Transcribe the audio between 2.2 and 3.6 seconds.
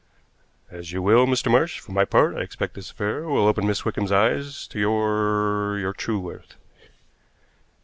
I expect this affair will